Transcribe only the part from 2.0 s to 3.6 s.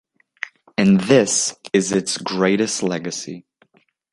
greatest legacy.